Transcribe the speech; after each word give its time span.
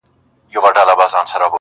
نژدې 0.51 0.57
ورغلم~ 0.61 0.99